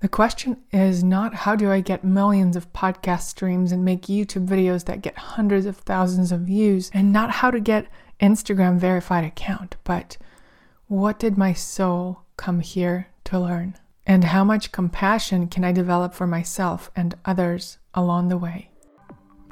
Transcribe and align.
The 0.00 0.08
question 0.08 0.58
is 0.72 1.02
not 1.02 1.32
how 1.32 1.56
do 1.56 1.70
I 1.70 1.80
get 1.80 2.04
millions 2.04 2.54
of 2.54 2.72
podcast 2.74 3.22
streams 3.22 3.72
and 3.72 3.84
make 3.84 4.02
YouTube 4.02 4.46
videos 4.46 4.84
that 4.84 5.00
get 5.00 5.16
hundreds 5.16 5.64
of 5.64 5.78
thousands 5.78 6.32
of 6.32 6.40
views, 6.42 6.90
and 6.92 7.12
not 7.12 7.30
how 7.30 7.50
to 7.50 7.60
get 7.60 7.86
Instagram 8.20 8.78
verified 8.78 9.24
account, 9.24 9.76
but 9.84 10.18
what 10.86 11.18
did 11.18 11.38
my 11.38 11.54
soul 11.54 12.22
come 12.36 12.60
here 12.60 13.08
to 13.24 13.40
learn? 13.40 13.74
And 14.06 14.24
how 14.24 14.44
much 14.44 14.70
compassion 14.70 15.48
can 15.48 15.64
I 15.64 15.72
develop 15.72 16.14
for 16.14 16.26
myself 16.26 16.90
and 16.94 17.16
others 17.24 17.78
along 17.94 18.28
the 18.28 18.38
way? 18.38 18.70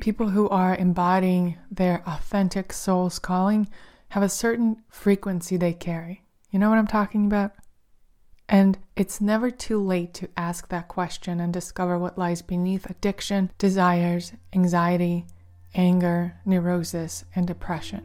People 0.01 0.29
who 0.29 0.49
are 0.51 0.77
embodying 0.77 1.57
their 1.71 2.03
authentic 2.07 2.73
soul's 2.73 3.19
calling 3.19 3.69
have 4.11 4.23
a 4.23 4.29
certain 4.29 4.77
frequency 4.91 5.57
they 5.57 5.73
carry. 5.73 6.23
You 6.51 6.59
know 6.59 6.69
what 6.69 6.79
I'm 6.79 6.87
talking 6.87 7.25
about? 7.27 7.53
And 8.49 8.79
it's 8.95 9.21
never 9.21 9.51
too 9.51 9.83
late 9.83 10.13
to 10.15 10.29
ask 10.37 10.69
that 10.69 10.89
question 10.89 11.41
and 11.41 11.53
discover 11.53 11.99
what 11.99 12.19
lies 12.19 12.43
beneath 12.43 12.89
addiction, 12.89 13.51
desires, 13.59 14.33
anxiety, 14.53 15.27
anger, 15.75 16.37
neurosis, 16.45 17.25
and 17.35 17.47
depression. 17.47 18.05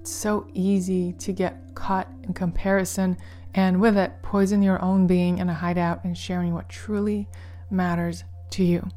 It's 0.00 0.10
so 0.10 0.48
easy 0.54 1.12
to 1.14 1.32
get 1.32 1.74
caught 1.74 2.08
in 2.22 2.32
comparison 2.32 3.18
and 3.54 3.80
with 3.80 3.96
it, 3.96 4.12
poison 4.22 4.62
your 4.62 4.80
own 4.82 5.06
being 5.06 5.38
in 5.38 5.48
a 5.48 5.54
hideout 5.54 6.04
and 6.04 6.16
sharing 6.16 6.54
what 6.54 6.68
truly 6.68 7.28
matters 7.70 8.24
to 8.50 8.64
you. 8.64 8.88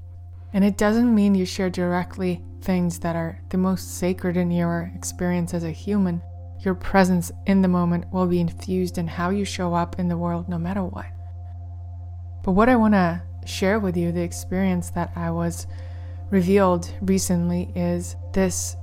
And 0.53 0.63
it 0.63 0.77
doesn't 0.77 1.13
mean 1.13 1.35
you 1.35 1.45
share 1.45 1.69
directly 1.69 2.43
things 2.61 2.99
that 2.99 3.15
are 3.15 3.41
the 3.49 3.57
most 3.57 3.97
sacred 3.97 4.37
in 4.37 4.51
your 4.51 4.91
experience 4.95 5.53
as 5.53 5.63
a 5.63 5.71
human. 5.71 6.21
Your 6.61 6.75
presence 6.75 7.31
in 7.47 7.63
the 7.63 7.67
moment 7.67 8.11
will 8.13 8.27
be 8.27 8.39
infused 8.39 8.97
in 8.99 9.07
how 9.07 9.31
you 9.31 9.45
show 9.45 9.73
up 9.73 9.97
in 9.97 10.07
the 10.09 10.17
world 10.17 10.47
no 10.47 10.59
matter 10.59 10.83
what. 10.83 11.07
But 12.43 12.51
what 12.51 12.69
I 12.69 12.75
want 12.75 12.93
to 12.93 13.23
share 13.45 13.79
with 13.79 13.97
you, 13.97 14.11
the 14.11 14.21
experience 14.21 14.91
that 14.91 15.11
I 15.15 15.31
was 15.31 15.65
revealed 16.29 16.93
recently, 17.01 17.71
is 17.75 18.15
this 18.33 18.75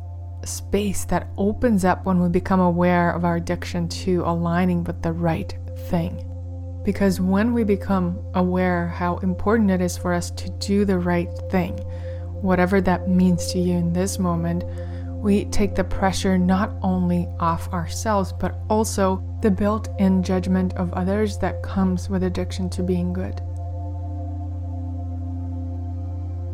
space 0.45 1.05
that 1.07 1.29
opens 1.37 1.85
up 1.85 2.05
when 2.05 2.21
we 2.21 2.29
become 2.29 2.61
aware 2.61 3.11
of 3.11 3.25
our 3.25 3.37
addiction 3.37 3.89
to 3.89 4.23
aligning 4.25 4.83
with 4.85 5.03
the 5.03 5.13
right 5.13 5.57
thing. 5.89 6.25
Because 6.85 7.21
when 7.21 7.53
we 7.53 7.65
become 7.65 8.19
aware 8.35 8.89
how 8.89 9.19
important 9.19 9.71
it 9.71 9.81
is 9.81 9.97
for 9.97 10.13
us 10.13 10.31
to 10.33 10.51
do 10.59 10.85
the 10.85 10.99
right 10.99 11.31
thing, 11.51 11.75
whatever 12.41 12.81
that 12.81 13.09
means 13.09 13.53
to 13.53 13.59
you 13.59 13.77
in 13.77 13.93
this 13.93 14.19
moment, 14.19 14.65
we 15.23 15.47
take 15.47 15.75
the 15.75 15.85
pressure 15.85 16.39
not 16.39 16.73
only 16.81 17.27
off 17.41 17.73
ourselves, 17.73 18.33
but 18.33 18.61
also 18.71 19.23
the 19.43 19.51
built 19.51 19.89
in 19.99 20.23
judgment 20.23 20.75
of 20.75 20.93
others 20.93 21.39
that 21.39 21.63
comes 21.63 22.09
with 22.09 22.23
addiction 22.23 22.71
to 22.71 22.83
being 22.83 23.13
good. 23.13 23.41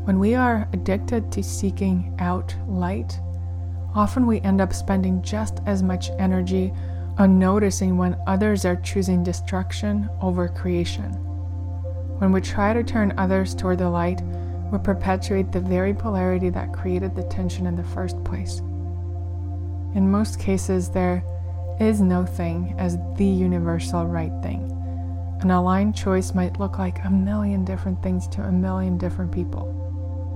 When 0.05 0.19
we 0.19 0.35
are 0.35 0.69
addicted 0.73 1.31
to 1.33 1.42
seeking 1.42 2.15
out 2.19 2.55
light, 2.67 3.19
often 3.95 4.27
we 4.27 4.41
end 4.41 4.61
up 4.61 4.73
spending 4.73 5.23
just 5.23 5.61
as 5.67 5.83
much 5.83 6.11
energy 6.19 6.73
on 7.19 7.39
noticing 7.39 7.97
when 7.97 8.17
others 8.27 8.65
are 8.65 8.77
choosing 8.77 9.23
destruction 9.23 10.09
over 10.20 10.48
creation. 10.48 11.12
When 12.19 12.33
we 12.33 12.41
try 12.41 12.73
to 12.73 12.83
turn 12.83 13.15
others 13.19 13.55
toward 13.55 13.79
the 13.79 13.91
light, 13.91 14.20
we 14.75 14.80
perpetuate 14.80 15.53
the 15.53 15.61
very 15.61 15.94
polarity 15.94 16.50
that 16.50 16.72
created 16.72 17.14
the 17.14 17.22
tension 17.25 17.67
in 17.67 17.77
the 17.77 17.84
first 17.84 18.22
place. 18.25 18.58
In 19.94 20.11
most 20.11 20.41
cases, 20.41 20.91
there 20.91 21.22
is 21.78 22.00
no 22.00 22.27
thing 22.27 22.75
as 22.77 22.98
the 23.17 23.25
universal 23.25 24.05
right 24.05 24.33
thing. 24.42 24.70
An 25.42 25.52
aligned 25.52 25.95
choice 25.95 26.34
might 26.34 26.58
look 26.58 26.77
like 26.77 27.05
a 27.05 27.11
million 27.11 27.64
different 27.64 28.02
things 28.02 28.27
to 28.28 28.42
a 28.42 28.50
million 28.50 28.98
different 28.98 29.30
people. 29.30 29.70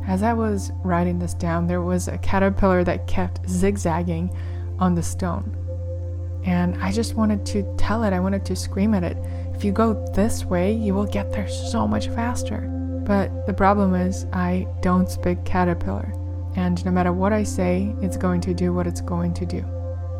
As 0.06 0.22
I 0.22 0.34
was 0.34 0.70
writing 0.84 1.19
this 1.19 1.34
down, 1.34 1.66
there 1.66 1.83
was 1.83 2.06
a 2.06 2.19
caterpillar 2.19 2.84
that 2.84 3.09
kept 3.09 3.48
zigzagging 3.48 4.31
on 4.78 4.94
the 4.94 5.03
stone. 5.03 5.56
And 6.44 6.81
I 6.81 6.93
just 6.93 7.16
wanted 7.16 7.44
to 7.47 7.75
tell 7.76 8.05
it, 8.05 8.12
I 8.12 8.20
wanted 8.20 8.44
to 8.47 8.55
scream 8.55 8.94
at 8.94 9.03
it. 9.03 9.16
If 9.53 9.65
you 9.65 9.72
go 9.72 9.94
this 10.15 10.44
way, 10.44 10.72
you 10.72 10.94
will 10.94 11.06
get 11.06 11.32
there 11.32 11.49
so 11.49 11.88
much 11.88 12.06
faster. 12.06 12.78
But 13.08 13.46
the 13.46 13.54
problem 13.54 13.94
is, 13.94 14.26
I 14.34 14.69
don't 14.82 15.08
speak 15.08 15.42
caterpillar. 15.46 16.12
And 16.56 16.84
no 16.84 16.91
matter 16.91 17.12
what 17.12 17.32
I 17.32 17.42
say, 17.42 17.94
it's 18.02 18.19
going 18.19 18.42
to 18.42 18.52
do 18.52 18.74
what 18.74 18.86
it's 18.86 19.00
going 19.00 19.32
to 19.34 19.46
do. 19.46 19.64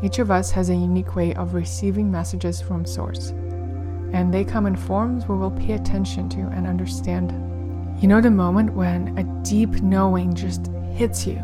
Each 0.01 0.17
of 0.17 0.31
us 0.31 0.49
has 0.51 0.69
a 0.69 0.75
unique 0.75 1.15
way 1.15 1.35
of 1.35 1.53
receiving 1.53 2.09
messages 2.09 2.61
from 2.61 2.85
Source. 2.85 3.29
And 4.11 4.33
they 4.33 4.43
come 4.43 4.65
in 4.65 4.75
forms 4.75 5.27
we 5.27 5.37
will 5.37 5.51
pay 5.51 5.73
attention 5.73 6.29
to 6.29 6.39
and 6.39 6.65
understand. 6.65 7.31
You 8.01 8.07
know, 8.07 8.21
the 8.21 8.31
moment 8.31 8.73
when 8.73 9.15
a 9.19 9.43
deep 9.43 9.81
knowing 9.83 10.33
just 10.33 10.67
hits 10.95 11.27
you 11.27 11.37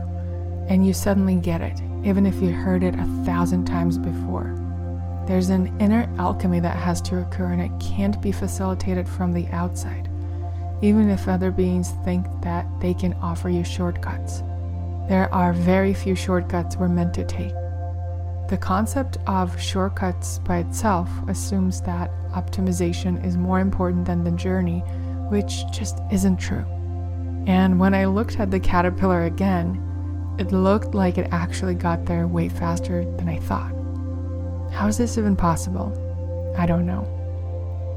and 0.67 0.87
you 0.87 0.93
suddenly 0.93 1.35
get 1.35 1.61
it, 1.61 1.79
even 2.03 2.25
if 2.25 2.41
you 2.41 2.49
heard 2.49 2.81
it 2.81 2.95
a 2.95 3.23
thousand 3.23 3.65
times 3.65 3.99
before. 3.99 4.55
There's 5.27 5.49
an 5.49 5.75
inner 5.79 6.09
alchemy 6.17 6.59
that 6.61 6.77
has 6.77 7.01
to 7.03 7.19
occur 7.19 7.51
and 7.51 7.61
it 7.61 7.71
can't 7.79 8.19
be 8.19 8.31
facilitated 8.31 9.07
from 9.07 9.31
the 9.31 9.47
outside, 9.47 10.04
even 10.85 11.09
if 11.09 11.27
other 11.27 11.49
beings 11.49 11.93
think 12.03 12.27
that 12.41 12.67
they 12.79 12.93
can 12.93 13.13
offer 13.15 13.49
you 13.49 13.63
shortcuts. 13.63 14.43
There 15.09 15.33
are 15.33 15.51
very 15.51 15.95
few 15.95 16.13
shortcuts 16.13 16.77
we're 16.77 16.87
meant 16.89 17.15
to 17.15 17.25
take. 17.25 17.53
The 18.49 18.59
concept 18.59 19.17
of 19.25 19.59
shortcuts 19.59 20.37
by 20.39 20.59
itself 20.59 21.09
assumes 21.27 21.81
that 21.81 22.11
optimization 22.29 23.25
is 23.25 23.35
more 23.35 23.59
important 23.59 24.05
than 24.05 24.23
the 24.23 24.31
journey, 24.31 24.81
which 25.31 25.63
just 25.71 25.97
isn't 26.11 26.37
true. 26.37 26.65
And 27.47 27.79
when 27.79 27.95
I 27.95 28.05
looked 28.05 28.39
at 28.39 28.51
the 28.51 28.59
caterpillar 28.59 29.23
again, 29.23 29.81
it 30.37 30.51
looked 30.51 30.93
like 30.93 31.17
it 31.17 31.29
actually 31.31 31.73
got 31.73 32.05
there 32.05 32.27
way 32.27 32.47
faster 32.47 33.03
than 33.17 33.27
I 33.27 33.39
thought. 33.39 33.73
How 34.71 34.85
is 34.87 34.99
this 34.99 35.17
even 35.17 35.35
possible? 35.35 35.89
I 36.55 36.67
don't 36.67 36.85
know. 36.85 37.11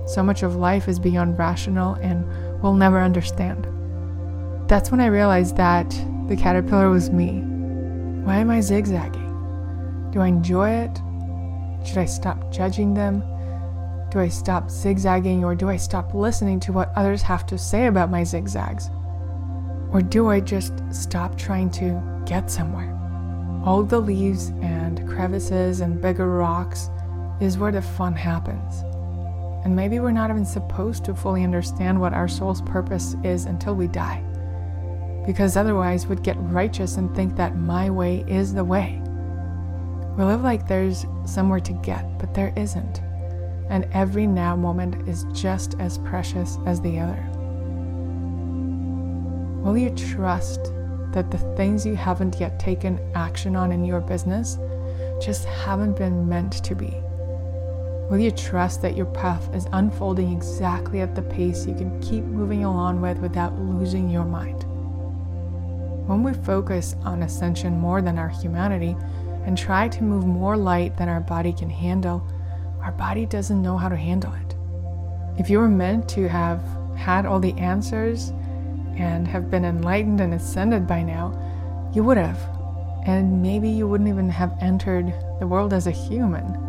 So 0.06 0.22
much 0.22 0.42
of 0.42 0.56
life 0.56 0.88
is 0.88 0.98
beyond 0.98 1.38
rational 1.38 1.94
and 1.94 2.24
we'll 2.62 2.74
never 2.74 3.00
understand. 3.00 3.66
That's 4.68 4.90
when 4.90 5.00
I 5.00 5.06
realized 5.06 5.56
that 5.56 5.88
the 6.28 6.36
caterpillar 6.36 6.90
was 6.90 7.10
me. 7.10 7.40
Why 8.24 8.36
am 8.36 8.50
I 8.50 8.60
zigzagging? 8.60 10.10
Do 10.12 10.20
I 10.20 10.26
enjoy 10.26 10.70
it? 10.70 11.00
Should 11.86 11.98
I 11.98 12.04
stop 12.04 12.52
judging 12.52 12.94
them? 12.94 13.20
Do 14.10 14.20
I 14.20 14.28
stop 14.28 14.70
zigzagging 14.70 15.44
or 15.44 15.54
do 15.54 15.68
I 15.68 15.76
stop 15.76 16.14
listening 16.14 16.60
to 16.60 16.72
what 16.72 16.92
others 16.96 17.22
have 17.22 17.46
to 17.46 17.58
say 17.58 17.86
about 17.86 18.10
my 18.10 18.24
zigzags? 18.24 18.90
Or 19.92 20.02
do 20.02 20.28
I 20.28 20.40
just 20.40 20.72
stop 20.90 21.38
trying 21.38 21.70
to 21.72 22.02
get 22.26 22.50
somewhere? 22.50 22.94
All 23.64 23.82
the 23.82 24.00
leaves 24.00 24.48
and 24.62 25.08
crevices 25.08 25.80
and 25.80 26.00
bigger 26.00 26.28
rocks 26.28 26.90
is 27.40 27.58
where 27.58 27.72
the 27.72 27.82
fun 27.82 28.14
happens. 28.14 28.84
And 29.64 29.74
maybe 29.74 30.00
we're 30.00 30.12
not 30.12 30.30
even 30.30 30.44
supposed 30.44 31.04
to 31.04 31.14
fully 31.14 31.44
understand 31.44 32.00
what 32.00 32.14
our 32.14 32.28
soul's 32.28 32.62
purpose 32.62 33.16
is 33.24 33.44
until 33.44 33.74
we 33.74 33.88
die. 33.88 34.22
Because 35.26 35.56
otherwise, 35.56 36.06
we'd 36.06 36.22
get 36.22 36.36
righteous 36.38 36.96
and 36.96 37.14
think 37.14 37.36
that 37.36 37.56
my 37.56 37.90
way 37.90 38.24
is 38.26 38.54
the 38.54 38.64
way. 38.64 39.02
We 40.16 40.24
live 40.24 40.42
like 40.42 40.66
there's 40.66 41.06
somewhere 41.26 41.60
to 41.60 41.72
get, 41.74 42.18
but 42.18 42.34
there 42.34 42.52
isn't. 42.56 43.00
And 43.68 43.86
every 43.92 44.26
now 44.26 44.56
moment 44.56 45.06
is 45.08 45.26
just 45.32 45.74
as 45.78 45.98
precious 45.98 46.58
as 46.66 46.80
the 46.80 46.98
other. 46.98 47.22
Will 49.62 49.76
you 49.76 49.90
trust 49.90 50.72
that 51.12 51.30
the 51.30 51.38
things 51.56 51.84
you 51.84 51.94
haven't 51.94 52.40
yet 52.40 52.58
taken 52.58 52.98
action 53.14 53.54
on 53.54 53.70
in 53.70 53.84
your 53.84 54.00
business 54.00 54.58
just 55.20 55.44
haven't 55.44 55.98
been 55.98 56.28
meant 56.28 56.64
to 56.64 56.74
be? 56.74 57.02
Will 58.10 58.18
you 58.18 58.30
trust 58.30 58.80
that 58.80 58.96
your 58.96 59.04
path 59.04 59.54
is 59.54 59.66
unfolding 59.72 60.32
exactly 60.32 61.02
at 61.02 61.14
the 61.14 61.20
pace 61.20 61.66
you 61.66 61.74
can 61.74 62.00
keep 62.00 62.24
moving 62.24 62.64
along 62.64 63.02
with 63.02 63.18
without 63.18 63.58
losing 63.58 64.08
your 64.08 64.24
mind? 64.24 64.64
When 66.08 66.22
we 66.22 66.32
focus 66.32 66.96
on 67.04 67.22
ascension 67.22 67.78
more 67.78 68.00
than 68.00 68.18
our 68.18 68.30
humanity 68.30 68.96
and 69.44 69.58
try 69.58 69.88
to 69.88 70.02
move 70.02 70.24
more 70.24 70.56
light 70.56 70.96
than 70.96 71.10
our 71.10 71.20
body 71.20 71.52
can 71.52 71.68
handle, 71.68 72.26
our 72.80 72.92
body 72.92 73.26
doesn't 73.26 73.60
know 73.60 73.76
how 73.76 73.90
to 73.90 73.96
handle 73.96 74.32
it. 74.32 74.56
If 75.38 75.50
you 75.50 75.58
were 75.58 75.68
meant 75.68 76.08
to 76.10 76.30
have 76.30 76.62
had 76.96 77.26
all 77.26 77.40
the 77.40 77.52
answers 77.58 78.30
and 78.96 79.28
have 79.28 79.50
been 79.50 79.66
enlightened 79.66 80.22
and 80.22 80.32
ascended 80.32 80.86
by 80.86 81.02
now, 81.02 81.38
you 81.94 82.02
would 82.04 82.16
have. 82.16 82.40
And 83.04 83.42
maybe 83.42 83.68
you 83.68 83.86
wouldn't 83.86 84.08
even 84.08 84.30
have 84.30 84.56
entered 84.62 85.12
the 85.40 85.46
world 85.46 85.74
as 85.74 85.86
a 85.86 85.90
human. 85.90 86.67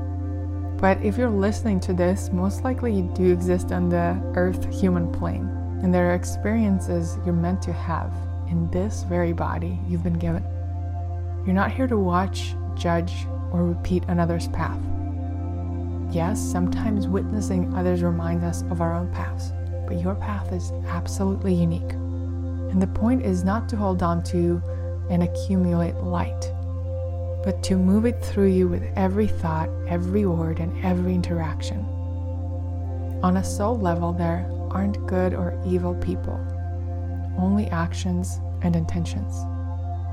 But 0.79 1.03
if 1.03 1.17
you're 1.17 1.29
listening 1.29 1.79
to 1.81 1.93
this, 1.93 2.31
most 2.31 2.63
likely 2.63 2.93
you 2.93 3.11
do 3.13 3.31
exist 3.31 3.71
on 3.71 3.89
the 3.89 4.21
earth 4.35 4.71
human 4.73 5.11
plane. 5.11 5.49
And 5.83 5.93
there 5.93 6.11
are 6.11 6.15
experiences 6.15 7.17
you're 7.25 7.33
meant 7.33 7.61
to 7.63 7.73
have 7.73 8.13
in 8.49 8.69
this 8.71 9.03
very 9.03 9.33
body 9.33 9.79
you've 9.87 10.03
been 10.03 10.19
given. 10.19 10.43
You're 11.45 11.55
not 11.55 11.71
here 11.71 11.87
to 11.87 11.97
watch, 11.97 12.53
judge, 12.75 13.25
or 13.51 13.65
repeat 13.65 14.03
another's 14.07 14.47
path. 14.49 14.79
Yes, 16.11 16.39
sometimes 16.39 17.07
witnessing 17.07 17.73
others 17.75 18.01
reminds 18.01 18.43
us 18.43 18.61
of 18.71 18.81
our 18.81 18.93
own 18.95 19.11
paths 19.11 19.51
but 19.89 19.99
your 19.99 20.13
path 20.13 20.53
is 20.53 20.71
absolutely 20.87 21.53
unique. 21.53 21.91
And 21.91 22.79
the 22.79 22.87
point 22.87 23.25
is 23.25 23.43
not 23.43 23.67
to 23.69 23.75
hold 23.75 24.03
on 24.03 24.23
to 24.25 24.61
and 25.09 25.23
accumulate 25.23 25.95
light, 25.95 26.53
but 27.43 27.63
to 27.63 27.75
move 27.75 28.05
it 28.05 28.23
through 28.23 28.49
you 28.49 28.67
with 28.67 28.83
every 28.95 29.27
thought, 29.27 29.69
every 29.87 30.25
word, 30.25 30.59
and 30.59 30.85
every 30.85 31.13
interaction. 31.13 31.79
On 33.23 33.37
a 33.37 33.43
soul 33.43 33.77
level, 33.77 34.13
there 34.13 34.49
aren't 34.71 35.05
good 35.07 35.33
or 35.33 35.59
evil 35.65 35.95
people, 35.95 36.39
only 37.37 37.67
actions 37.67 38.39
and 38.61 38.75
intentions. 38.75 39.35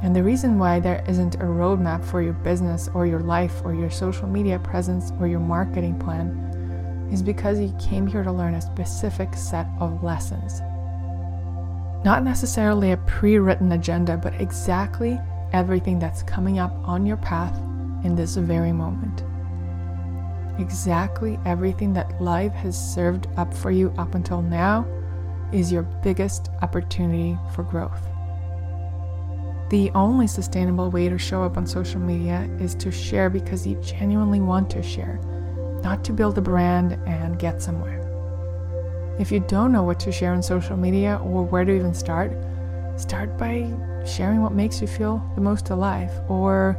And 0.03 0.15
the 0.15 0.23
reason 0.23 0.59
why 0.59 0.79
there 0.79 1.05
isn't 1.09 1.37
a 1.37 1.39
roadmap 1.39 2.05
for 2.05 2.21
your 2.21 2.35
business 2.35 2.89
or 2.95 3.07
your 3.07 3.21
life 3.21 3.63
or 3.65 3.75
your 3.75 3.91
social 3.91 4.29
media 4.29 4.59
presence 4.59 5.11
or 5.19 5.27
your 5.27 5.41
marketing 5.41 5.99
plan 5.99 7.09
is 7.13 7.23
because 7.23 7.59
you 7.59 7.75
came 7.81 8.07
here 8.07 8.23
to 8.23 8.33
learn 8.33 8.55
a 8.55 8.61
specific 8.61 9.35
set 9.35 9.67
of 9.81 10.03
lessons. 10.03 10.61
Not 12.05 12.23
necessarily 12.23 12.93
a 12.93 12.97
pre 12.99 13.39
written 13.39 13.73
agenda, 13.73 14.17
but 14.17 14.41
exactly 14.41 15.19
everything 15.57 15.99
that's 15.99 16.23
coming 16.23 16.59
up 16.59 16.73
on 16.87 17.07
your 17.07 17.17
path 17.17 17.57
in 18.05 18.15
this 18.15 18.37
very 18.37 18.73
moment. 18.73 19.25
Exactly 20.61 21.39
everything 21.47 21.95
that 21.95 22.21
life 22.21 22.53
has 22.53 22.77
served 22.95 23.27
up 23.39 23.55
for 23.55 23.71
you 23.71 23.91
up 23.97 24.15
until 24.15 24.43
now 24.43 24.87
is 25.55 25.73
your 25.73 25.83
biggest 25.83 26.51
opportunity 26.61 27.39
for 27.55 27.63
growth. 27.63 28.03
The 29.71 29.91
only 29.95 30.27
sustainable 30.27 30.91
way 30.91 31.09
to 31.09 31.17
show 31.17 31.43
up 31.43 31.57
on 31.57 31.67
social 31.67 32.01
media 32.01 32.47
is 32.61 32.75
to 32.75 32.93
share 32.93 33.31
because 33.31 33.67
you 33.67 33.81
genuinely 33.81 34.41
want 34.41 34.69
to 34.71 34.83
share, 34.83 35.19
not 35.83 36.05
to 36.05 36.13
build 36.13 36.37
a 36.37 36.43
brand 36.43 36.93
and 37.07 37.39
get 37.39 37.63
somewhere. 37.63 38.03
If 39.19 39.33
you 39.33 39.41
don't 39.41 39.73
know 39.73 39.85
what 39.85 40.01
to 40.01 40.13
share 40.13 40.35
on 40.35 40.43
social 40.43 40.77
media 40.77 41.19
or 41.25 41.45
where 41.45 41.65
to 41.65 41.73
even 41.73 41.95
start, 41.95 42.33
start 42.97 43.37
by 43.37 43.73
sharing 44.07 44.43
what 44.43 44.55
makes 44.55 44.81
you 44.81 44.87
feel 44.87 45.23
the 45.35 45.41
most 45.41 45.71
alive, 45.71 46.11
or 46.29 46.79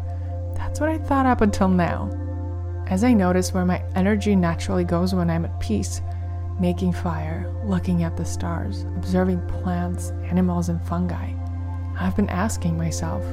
that's 0.55 0.79
what 0.79 0.89
I 0.89 0.97
thought 0.97 1.25
up 1.25 1.41
until 1.41 1.69
now. 1.69 2.09
As 2.87 3.03
I 3.03 3.13
notice 3.13 3.53
where 3.53 3.65
my 3.65 3.83
energy 3.95 4.35
naturally 4.35 4.83
goes 4.83 5.13
when 5.13 5.29
I'm 5.29 5.45
at 5.45 5.59
peace, 5.59 6.01
making 6.59 6.93
fire, 6.93 7.51
looking 7.65 8.03
at 8.03 8.17
the 8.17 8.25
stars, 8.25 8.83
observing 8.95 9.45
plants, 9.47 10.11
animals, 10.25 10.69
and 10.69 10.81
fungi, 10.81 11.33
I've 11.99 12.15
been 12.15 12.29
asking 12.29 12.77
myself, 12.77 13.23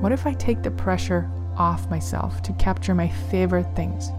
what 0.00 0.12
if 0.12 0.26
I 0.26 0.34
take 0.34 0.62
the 0.62 0.70
pressure 0.70 1.30
off 1.56 1.90
myself 1.90 2.42
to 2.42 2.52
capture 2.54 2.94
my 2.94 3.08
favorite 3.08 3.74
things? 3.76 4.10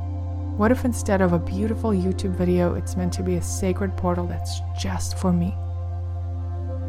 What 0.58 0.72
if 0.72 0.86
instead 0.86 1.22
of 1.22 1.34
a 1.34 1.40
beautiful 1.40 1.92
YouTube 1.92 2.36
video, 2.36 2.76
it's 2.76 2.96
meant 2.96 3.14
to 3.14 3.24
be 3.24 3.36
a 3.36 3.42
sacred 3.42 3.98
portal 3.98 4.28
that's 4.28 4.62
just 4.78 5.18
for 5.18 5.34
me? 5.34 5.56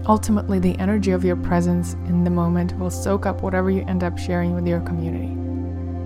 Ultimately, 0.06 0.58
the 0.58 0.78
energy 0.78 1.12
of 1.12 1.24
your 1.24 1.36
presence 1.36 1.94
in 2.08 2.24
the 2.24 2.30
moment 2.30 2.78
will 2.78 2.90
soak 2.90 3.24
up 3.24 3.42
whatever 3.42 3.70
you 3.70 3.82
end 3.86 4.04
up 4.04 4.18
sharing 4.18 4.54
with 4.54 4.66
your 4.66 4.80
community. 4.80 5.32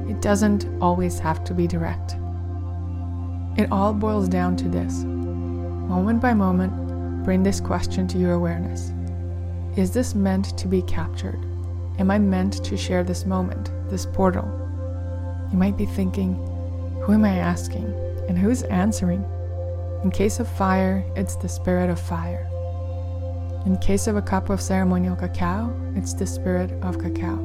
It 0.08 0.22
doesn't 0.22 0.66
always 0.80 1.18
have 1.18 1.42
to 1.44 1.54
be 1.54 1.66
direct. 1.66 2.16
It 3.58 3.72
all 3.72 3.92
boils 3.92 4.28
down 4.28 4.56
to 4.58 4.68
this 4.68 5.02
moment 5.02 6.20
by 6.20 6.32
moment, 6.32 7.24
bring 7.24 7.42
this 7.42 7.60
question 7.60 8.06
to 8.08 8.18
your 8.18 8.34
awareness 8.34 8.92
Is 9.76 9.90
this 9.90 10.14
meant 10.14 10.56
to 10.58 10.68
be 10.68 10.82
captured? 10.82 11.44
Am 11.98 12.08
I 12.08 12.20
meant 12.20 12.64
to 12.64 12.76
share 12.76 13.02
this 13.02 13.26
moment, 13.26 13.72
this 13.90 14.06
portal? 14.06 14.46
You 15.50 15.58
might 15.58 15.76
be 15.76 15.86
thinking, 15.86 16.34
Who 17.02 17.14
am 17.14 17.24
I 17.24 17.38
asking? 17.38 17.92
And 18.28 18.38
who's 18.38 18.62
answering? 18.64 19.24
In 20.04 20.12
case 20.12 20.38
of 20.38 20.48
fire, 20.48 21.04
it's 21.16 21.34
the 21.34 21.48
spirit 21.48 21.90
of 21.90 21.98
fire. 21.98 22.48
In 23.68 23.76
case 23.76 24.06
of 24.06 24.16
a 24.16 24.22
cup 24.22 24.48
of 24.48 24.62
ceremonial 24.62 25.14
cacao, 25.14 25.70
it's 25.94 26.14
the 26.14 26.26
spirit 26.26 26.72
of 26.82 26.98
cacao. 26.98 27.36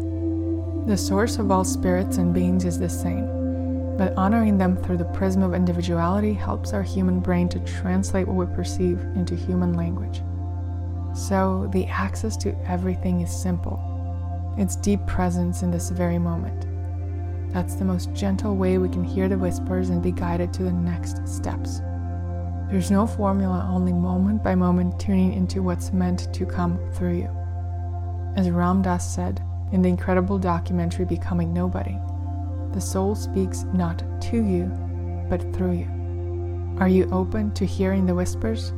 The 0.88 0.96
source 0.96 1.38
of 1.38 1.52
all 1.52 1.66
spirits 1.66 2.16
and 2.16 2.34
beings 2.34 2.64
is 2.64 2.80
the 2.80 2.88
same, 2.88 3.28
but 3.98 4.16
honoring 4.16 4.58
them 4.58 4.78
through 4.78 5.00
the 5.00 5.12
prism 5.12 5.44
of 5.44 5.54
individuality 5.54 6.32
helps 6.32 6.72
our 6.72 6.82
human 6.82 7.20
brain 7.20 7.50
to 7.50 7.60
translate 7.66 8.26
what 8.26 8.38
we 8.38 8.56
perceive 8.56 9.02
into 9.18 9.36
human 9.36 9.74
language. 9.74 10.22
So, 11.14 11.70
the 11.74 11.88
access 11.88 12.38
to 12.38 12.56
everything 12.70 13.20
is 13.20 13.30
simple. 13.30 13.78
It's 14.58 14.78
deep 14.78 15.06
presence 15.06 15.62
in 15.62 15.72
this 15.72 15.90
very 15.90 16.20
moment. 16.20 16.68
That's 17.52 17.76
the 17.76 17.84
most 17.84 18.14
gentle 18.14 18.56
way 18.56 18.78
we 18.78 18.88
can 18.88 19.04
hear 19.04 19.28
the 19.28 19.38
whispers 19.38 19.90
and 19.90 20.02
be 20.02 20.14
guided 20.14 20.54
to 20.54 20.64
the 20.64 20.72
next 20.72 21.28
steps. 21.28 21.82
There's 22.74 22.90
no 22.90 23.06
formula, 23.06 23.70
only 23.72 23.94
moment 23.94 24.42
by 24.42 24.56
moment 24.56 25.00
tuning 25.00 25.34
into 25.34 25.62
what's 25.62 25.94
meant 25.94 26.34
to 26.34 26.44
come 26.44 26.80
through 26.94 27.18
you. 27.18 27.30
As 28.36 28.50
Ram 28.50 28.82
Dass 28.82 29.14
said 29.14 29.44
in 29.72 29.84
the 29.84 29.90
incredible 29.90 30.40
documentary 30.40 31.06
Becoming 31.06 31.54
Nobody, 31.54 31.96
the 32.72 32.82
soul 32.82 33.14
speaks 33.14 33.66
not 33.76 34.04
to 34.24 34.44
you, 34.44 34.66
but 35.30 35.54
through 35.54 35.74
you. 35.74 36.78
Are 36.80 36.88
you 36.88 37.08
open 37.12 37.54
to 37.54 37.64
hearing 37.64 38.08
the 38.08 38.16
whispers? 38.16 38.74